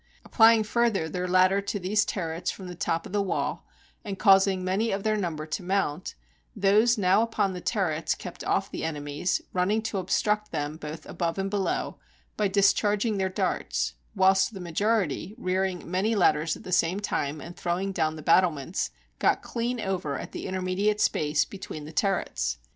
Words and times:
Applying 0.25 0.63
further 0.63 1.07
their 1.07 1.27
lad 1.27 1.49
der 1.49 1.61
to 1.61 1.79
these 1.79 2.05
turrets 2.05 2.49
from 2.49 2.65
the 2.67 2.73
top 2.73 3.05
of 3.05 3.11
the 3.11 3.21
wall, 3.21 3.67
and 4.03 4.17
causing 4.17 4.63
many 4.63 4.89
of 4.89 5.03
their 5.03 5.15
number 5.15 5.45
to 5.45 5.61
mount, 5.61 6.15
those 6.55 6.97
now 6.97 7.21
upon 7.21 7.53
the 7.53 7.61
turrets 7.61 8.15
kept 8.15 8.43
off 8.43 8.71
the 8.71 8.83
enemies, 8.83 9.43
running 9.53 9.79
to 9.83 9.99
obstruct 9.99 10.49
them 10.51 10.75
both 10.77 11.05
above 11.05 11.37
and 11.37 11.51
below, 11.51 11.99
by 12.35 12.47
discharging 12.47 13.19
their 13.19 13.29
darts; 13.29 13.93
whilst 14.15 14.55
the 14.55 14.59
majority, 14.59 15.35
rearing 15.37 15.91
many 15.91 16.15
ladders 16.15 16.55
at 16.55 16.63
the 16.63 16.71
same 16.71 16.99
time, 16.99 17.39
and 17.39 17.55
throwing 17.55 17.91
down 17.91 18.15
the 18.15 18.23
battlements, 18.23 18.89
got 19.19 19.43
clean 19.43 19.79
over 19.79 20.17
at 20.17 20.31
the 20.31 20.47
intermediate 20.47 20.99
space 20.99 21.45
between 21.45 21.85
the 21.85 21.93
turrets. 21.93 22.57